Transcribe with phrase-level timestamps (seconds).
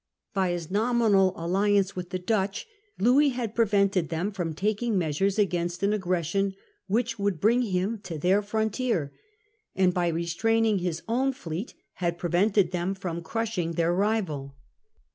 [0.33, 3.05] By his nominal alliance with the Dutch (p.
[3.05, 6.55] 115) Louis had prevented them from taking measures against an aggression
[6.87, 9.13] which would bring him to their frontier;
[9.75, 14.55] and, by restraining his own fleet, had prevented them from crushing their rival.